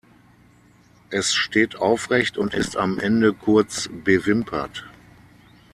Es 1.11 1.31
steht 1.35 1.75
aufrecht 1.75 2.35
und 2.39 2.55
ist 2.55 2.75
am 2.75 2.97
Ende 2.97 3.33
kurz 3.35 3.87
bewimpert. 4.03 4.83